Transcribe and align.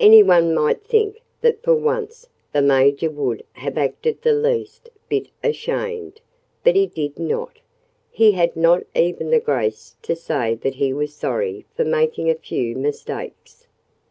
Anyone 0.00 0.54
might 0.54 0.82
think 0.82 1.20
that 1.42 1.62
for 1.62 1.74
once 1.74 2.26
the 2.50 2.62
Major 2.62 3.10
would 3.10 3.42
have 3.52 3.76
acted 3.76 4.22
the 4.22 4.32
least 4.32 4.88
bit 5.10 5.28
ashamed. 5.44 6.22
But 6.64 6.76
he 6.76 6.86
did 6.86 7.18
not. 7.18 7.58
He 8.10 8.32
had 8.32 8.56
not 8.56 8.84
even 8.94 9.28
the 9.28 9.38
grace 9.38 9.94
to 10.00 10.16
say 10.16 10.54
that 10.54 10.76
he 10.76 10.94
was 10.94 11.12
sorry 11.12 11.66
for 11.74 11.84
making 11.84 12.30
a 12.30 12.34
few 12.34 12.74
"mistakes." 12.74 13.66